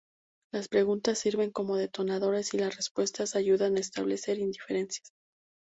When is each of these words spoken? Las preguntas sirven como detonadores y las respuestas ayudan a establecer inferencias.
Las 0.51 0.67
preguntas 0.67 1.19
sirven 1.19 1.51
como 1.51 1.77
detonadores 1.77 2.55
y 2.55 2.57
las 2.57 2.75
respuestas 2.75 3.35
ayudan 3.35 3.77
a 3.77 3.81
establecer 3.81 4.39
inferencias. 4.39 5.11